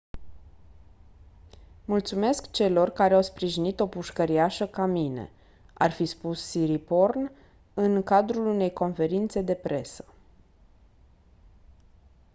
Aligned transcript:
mulțumesc 1.85 2.51
celor 2.51 2.89
care 2.89 3.13
au 3.13 3.21
sprijinit 3.21 3.79
o 3.79 3.87
pușcăriașă 3.87 4.67
ca 4.67 4.85
mine 4.85 5.31
ar 5.73 5.91
fi 5.91 6.05
spus 6.05 6.41
siriporn 6.45 7.31
în 7.73 8.03
cadrul 8.03 8.47
unei 8.47 8.73
conferințe 8.73 9.41
de 9.41 9.53
presă 9.55 10.05